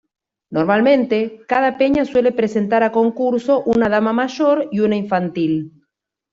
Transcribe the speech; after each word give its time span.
Normalmente, 0.55 1.17
cada 1.51 1.71
peña 1.79 2.05
suele 2.11 2.31
presentar 2.39 2.81
a 2.85 2.91
concurso 2.99 3.53
una 3.73 3.87
Dama 3.93 4.13
mayor 4.21 4.55
y 4.75 4.77
una 4.85 4.95
infantil. 5.03 5.53